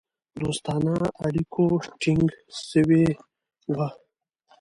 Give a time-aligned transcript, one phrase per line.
[0.41, 0.95] دوستانه
[1.25, 1.65] اړیکو
[2.01, 2.25] ټینګ
[2.69, 3.05] سوي
[3.75, 3.87] وه.